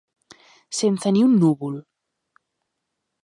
[0.77, 1.75] Sense ni un núvol.